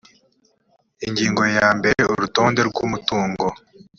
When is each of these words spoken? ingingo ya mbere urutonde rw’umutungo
ingingo 1.05 1.41
ya 1.57 1.67
mbere 1.77 2.01
urutonde 2.13 2.61
rw’umutungo 2.69 3.45